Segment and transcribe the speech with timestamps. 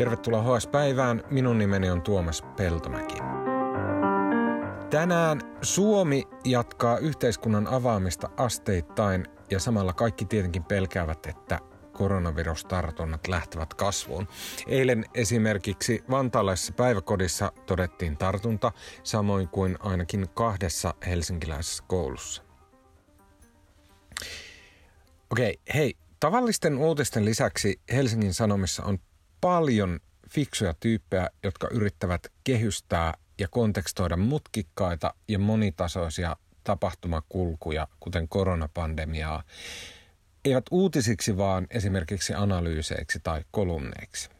[0.00, 1.22] Tervetuloa HS-päivään.
[1.30, 3.14] Minun nimeni on Tuomas Peltomäki.
[4.90, 11.58] Tänään Suomi jatkaa yhteiskunnan avaamista asteittain ja samalla kaikki tietenkin pelkäävät, että
[11.92, 14.28] koronavirustartunnat lähtevät kasvuun.
[14.66, 18.72] Eilen esimerkiksi vantaalaisessa päiväkodissa todettiin tartunta,
[19.02, 22.42] samoin kuin ainakin kahdessa helsinkiläisessä koulussa.
[25.30, 28.98] Okei, hei, tavallisten uutisten lisäksi Helsingin Sanomissa on
[29.40, 39.42] paljon fiksuja tyyppejä, jotka yrittävät kehystää ja kontekstoida mutkikkaita ja monitasoisia tapahtumakulkuja, kuten koronapandemiaa,
[40.44, 44.30] eivät uutisiksi, vaan esimerkiksi analyyseiksi tai kolumneiksi.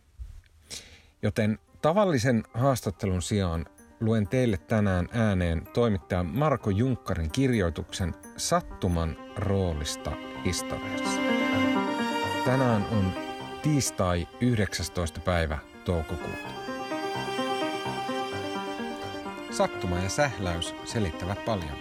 [1.23, 3.67] Joten tavallisen haastattelun sijaan
[4.01, 10.13] luen teille tänään ääneen toimittaja Marko Junkkarin kirjoituksen Sattuman roolista
[10.45, 11.21] historiassa.
[12.45, 13.30] Tänään on
[13.63, 15.21] tiistai 19.
[15.21, 16.49] päivä toukokuuta.
[19.51, 21.77] Sattuma ja sähläys selittävät paljon.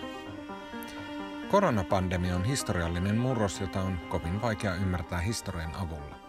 [1.52, 6.19] Koronapandemia on historiallinen murros, jota on kovin vaikea ymmärtää historian avulla.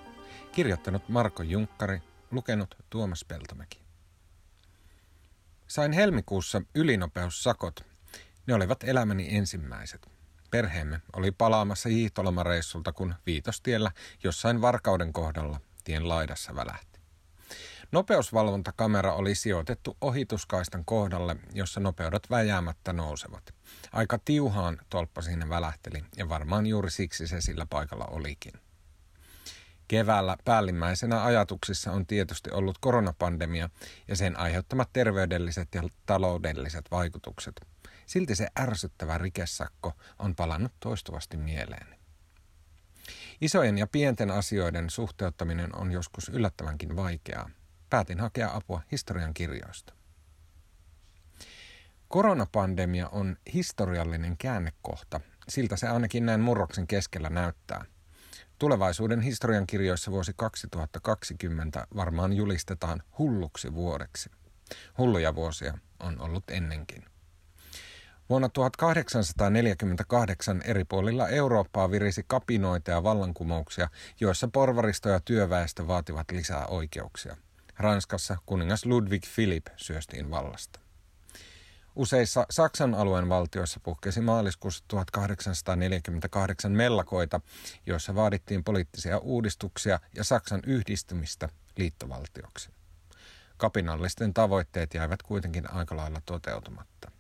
[0.53, 3.81] Kirjoittanut Marko Junkkari, lukenut Tuomas Peltomäki.
[5.67, 7.85] Sain helmikuussa ylinopeussakot.
[8.47, 10.20] Ne olivat elämäni ensimmäiset.
[10.51, 13.91] Perheemme oli palaamassa hiihtolomareissulta, kun viitostiellä
[14.25, 17.01] jossain varkauden kohdalla tien laidassa välähti.
[17.92, 23.55] Nopeusvalvontakamera oli sijoitettu ohituskaistan kohdalle, jossa nopeudet väjäämättä nousevat.
[23.92, 28.53] Aika tiuhaan tolppa siinä välähteli ja varmaan juuri siksi se sillä paikalla olikin.
[29.89, 33.70] Keväällä päällimmäisenä ajatuksissa on tietysti ollut koronapandemia
[34.09, 37.61] ja sen aiheuttamat terveydelliset ja taloudelliset vaikutukset.
[38.11, 41.97] Silti se ärsyttävä rikesakko on palannut toistuvasti mieleeni.
[43.41, 47.50] Isojen ja pienten asioiden suhteuttaminen on joskus yllättävänkin vaikeaa
[47.91, 49.94] päätin hakea apua historian kirjoista.
[52.08, 57.85] Koronapandemia on historiallinen käännekohta, siltä se ainakin näin murroksen keskellä näyttää.
[58.58, 64.30] Tulevaisuuden historian kirjoissa vuosi 2020 varmaan julistetaan hulluksi vuodeksi.
[64.98, 67.11] Hulluja vuosia on ollut ennenkin.
[68.30, 73.89] Vuonna 1848 eri puolilla Eurooppaa virisi kapinoita ja vallankumouksia,
[74.20, 77.36] joissa porvaristo ja työväestö vaativat lisää oikeuksia–
[77.80, 80.80] Ranskassa kuningas Ludwig Philip syöstiin vallasta.
[81.96, 87.41] Useissa Saksan alueen valtioissa puhkesi maaliskuussa 1848 mellakoita,
[87.86, 92.70] joissa vaadittiin poliittisia uudistuksia ja Saksan yhdistymistä liittovaltioksi.
[93.57, 97.20] Kapinallisten tavoitteet jäivät kuitenkin aika lailla toteutumatta.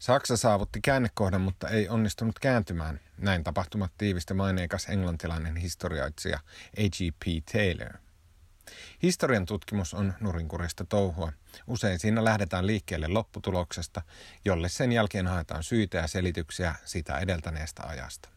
[0.00, 3.00] Saksa saavutti käännekohdan, mutta ei onnistunut kääntymään.
[3.18, 6.38] Näin tapahtumat tiivistä maineikas englantilainen historioitsija
[6.76, 7.24] A.G.P.
[7.52, 7.92] Taylor–
[9.02, 11.32] Historian tutkimus on nurinkurista touhua.
[11.66, 14.02] Usein siinä lähdetään liikkeelle lopputuloksesta,
[14.44, 18.28] jolle sen jälkeen haetaan syitä ja selityksiä sitä edeltäneestä ajasta.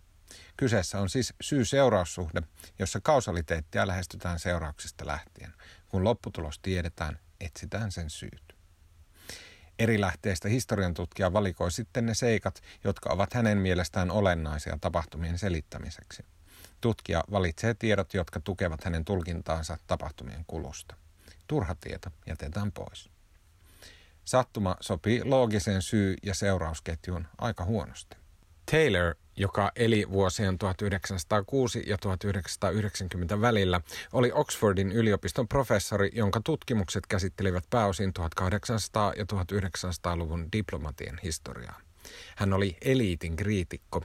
[0.58, 2.42] Kyseessä on siis syy-seuraussuhde,
[2.80, 5.54] jossa kausaliteettia lähestytään seurauksista lähtien.
[5.90, 8.53] Kun lopputulos tiedetään, etsitään sen syyt.
[9.80, 16.26] Eri lähteistä historian tutkija valikoi sitten ne seikat, jotka ovat hänen mielestään olennaisia tapahtumien selittämiseksi.
[16.82, 20.96] Tutkija valitsee tiedot, jotka tukevat hänen tulkintaansa tapahtumien kulusta.
[21.48, 23.10] Turha tieto jätetään pois.
[24.26, 28.18] Sattuma sopii loogiseen syy- ja seurausketjuun aika huonosti.
[28.72, 33.82] Taylor, joka eli vuosien 1906 ja 1990 välillä,
[34.14, 41.82] oli Oxfordin yliopiston professori, jonka tutkimukset käsittelivät pääosin 1800- ja 1900-luvun diplomatian historiaa.
[42.36, 44.04] Hän oli eliitin kriitikko,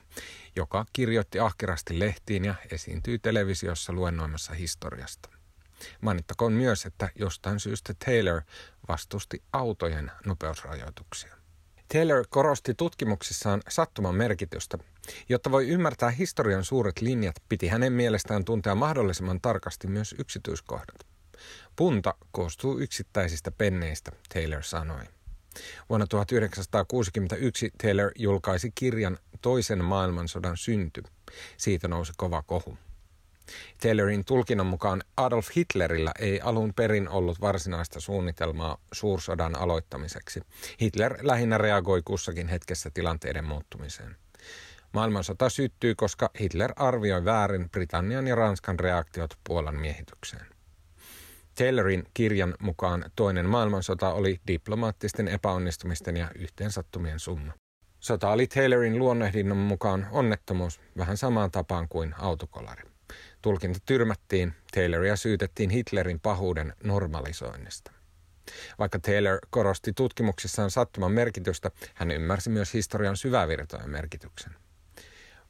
[0.57, 5.29] joka kirjoitti ahkerasti lehtiin ja esiintyi televisiossa luennoimassa historiasta.
[6.01, 8.43] Mainittakoon myös, että jostain syystä Taylor
[8.89, 11.37] vastusti autojen nopeusrajoituksia.
[11.93, 14.79] Taylor korosti tutkimuksissaan sattuman merkitystä.
[15.29, 21.07] Jotta voi ymmärtää historian suuret linjat, piti hänen mielestään tuntea mahdollisimman tarkasti myös yksityiskohdat.
[21.77, 25.05] Punta koostuu yksittäisistä penneistä, Taylor sanoi.
[25.89, 31.03] Vuonna 1961 Taylor julkaisi kirjan Toisen maailmansodan synty.
[31.57, 32.79] Siitä nousi kova kohu.
[33.83, 40.41] Taylorin tulkinnan mukaan Adolf Hitlerillä ei alun perin ollut varsinaista suunnitelmaa suursodan aloittamiseksi.
[40.81, 44.17] Hitler lähinnä reagoi kussakin hetkessä tilanteiden muuttumiseen.
[44.93, 50.47] Maailmansota syttyi, koska Hitler arvioi väärin Britannian ja Ranskan reaktiot Puolan miehitykseen.
[51.55, 57.53] Taylorin kirjan mukaan toinen maailmansota oli diplomaattisten epäonnistumisten ja yhteensattumien summa.
[58.01, 62.83] Sota oli Taylorin luonnehdinnon mukaan onnettomuus vähän samaan tapaan kuin autokolari.
[63.43, 67.93] Tulkinta tyrmättiin, Tayloria syytettiin Hitlerin pahuuden normalisoinnista.
[68.79, 74.55] Vaikka Taylor korosti tutkimuksissaan sattuman merkitystä, hän ymmärsi myös historian syvävirtojen merkityksen.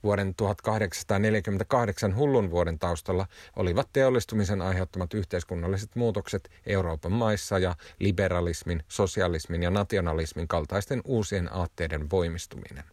[0.02, 3.26] Vuoden 1848 hullun vuoden taustalla
[3.56, 12.10] olivat teollistumisen aiheuttamat yhteiskunnalliset muutokset Euroopan maissa ja liberalismin, sosialismin ja nationalismin kaltaisten uusien aatteiden
[12.10, 12.84] voimistuminen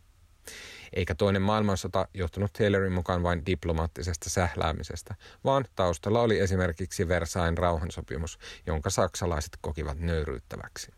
[0.95, 8.38] eikä toinen maailmansota johtunut Taylorin mukaan vain diplomaattisesta sähläämisestä, vaan taustalla oli esimerkiksi Versailles rauhansopimus,
[8.68, 10.92] jonka saksalaiset kokivat nöyryyttäväksi.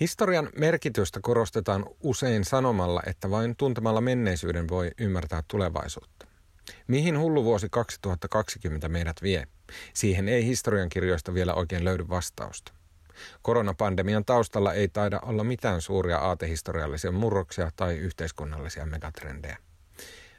[0.00, 6.26] Historian merkitystä korostetaan usein sanomalla, että vain tuntemalla menneisyyden voi ymmärtää tulevaisuutta.
[6.86, 9.46] Mihin hullu vuosi 2020 meidät vie?
[9.94, 12.72] Siihen ei historiankirjoista vielä oikein löydy vastausta.
[13.42, 19.56] Koronapandemian taustalla ei taida olla mitään suuria aatehistoriallisia murroksia tai yhteiskunnallisia megatrendejä.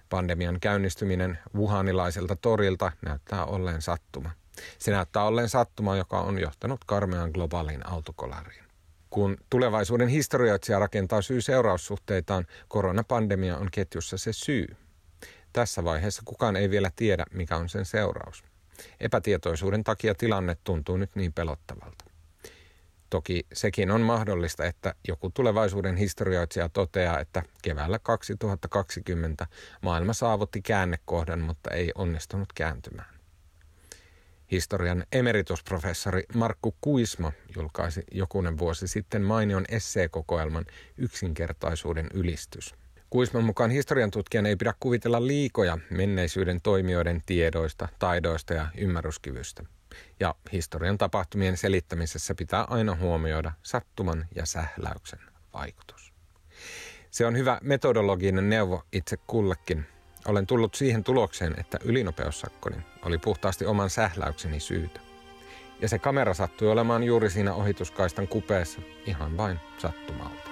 [0.10, 4.32] Pandemian käynnistyminen Wuhanilaiselta torilta näyttää olleen sattuma.
[4.80, 8.64] Se näyttää olleen sattuma, joka on johtanut karmean globaaliin autokolariin.
[9.10, 14.68] Kun tulevaisuuden historioitsija rakentaa syy-seuraussuhteitaan, koronapandemia on ketjussa se syy.
[15.54, 18.44] Tässä vaiheessa kukaan ei vielä tiedä, mikä on sen seuraus.
[19.00, 22.01] Epätietoisuuden takia tilanne tuntuu nyt niin pelottavalta.
[23.12, 29.48] Toki sekin on mahdollista, että joku tulevaisuuden historioitsija toteaa, että keväällä 2020
[29.82, 33.16] maailma saavutti käännekohdan, mutta ei onnistunut kääntymään.
[34.52, 40.66] Historian emeritusprofessori Markku Kuisma julkaisi jokunen vuosi sitten mainion esseekokoelman
[40.98, 42.76] Yksinkertaisuuden ylistys.
[43.10, 49.64] Kuisman mukaan historian tutkijan ei pidä kuvitella liikoja menneisyyden toimijoiden tiedoista, taidoista ja ymmärryskyvystä–
[50.20, 55.20] ja historian tapahtumien selittämisessä pitää aina huomioida sattuman ja sähläyksen
[55.54, 56.14] vaikutus.
[57.12, 59.86] Se on hyvä metodologinen neuvo itse kullekin.
[60.26, 65.00] Olen tullut siihen tulokseen, että ylinopeussakkoni oli puhtaasti oman sähläykseni syytä.
[65.82, 70.51] Ja se kamera sattui olemaan juuri siinä ohituskaistan kupeessa ihan vain sattumalta.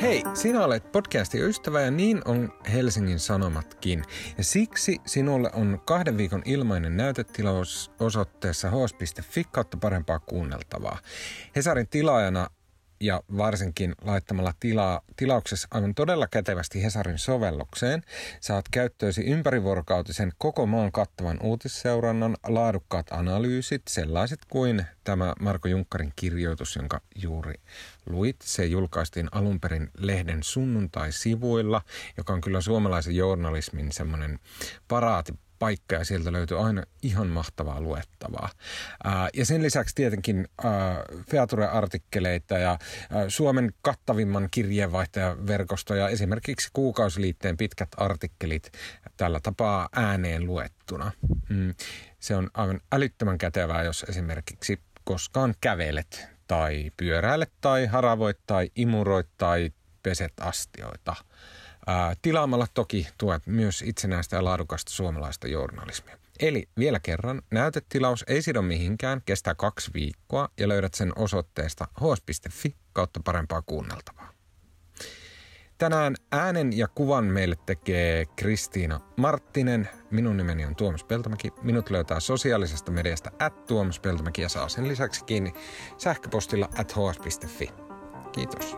[0.00, 4.04] Hei, sinä olet podcastin ystävä ja niin on Helsingin Sanomatkin.
[4.38, 10.98] Ja siksi sinulle on kahden viikon ilmainen näytetilaus osoitteessa hs.fi kautta parempaa kuunneltavaa.
[11.56, 12.46] Hesarin tilaajana
[13.00, 18.02] ja varsinkin laittamalla tilaa, tilauksessa aivan todella kätevästi Hesarin sovellukseen
[18.40, 26.76] saat käyttöösi ympärivuorokautisen koko maan kattavan uutisseurannan laadukkaat analyysit, sellaiset kuin tämä Marko Junkkarin kirjoitus,
[26.76, 27.54] jonka juuri
[28.06, 28.36] luit.
[28.42, 31.82] Se julkaistiin alun perin lehden sunnuntai-sivuilla,
[32.16, 34.38] joka on kyllä suomalaisen journalismin semmoinen
[34.88, 38.50] paraati paikka ja sieltä löytyy aina ihan mahtavaa luettavaa.
[39.04, 40.48] Ää, ja sen lisäksi tietenkin
[41.30, 48.72] Feature-artikkeleita ja ää, Suomen kattavimman kirjeenvaihtajaverkosto ja esimerkiksi kuukausiliitteen pitkät artikkelit
[49.16, 51.12] tällä tapaa ääneen luettuna.
[51.48, 51.74] Mm.
[52.20, 59.28] Se on aivan älyttömän kätevää, jos esimerkiksi koskaan kävelet tai pyöräilet tai haravoit tai imuroit
[59.38, 59.72] tai
[60.02, 61.16] peset astioita–
[62.22, 66.18] Tilaamalla toki tuet myös itsenäistä ja laadukasta suomalaista journalismia.
[66.40, 72.74] Eli vielä kerran, näytetilaus ei sido mihinkään, kestää kaksi viikkoa ja löydät sen osoitteesta hs.fi
[72.92, 74.30] kautta parempaa kuunneltavaa.
[75.78, 79.88] Tänään äänen ja kuvan meille tekee Kristiina Marttinen.
[80.10, 81.48] Minun nimeni on Tuomas Peltomäki.
[81.62, 85.52] Minut löytää sosiaalisesta mediasta at Tuomas Peltomäki ja saa sen lisäksi kiinni
[85.98, 87.68] sähköpostilla at hs.fi.
[88.32, 88.76] Kiitos.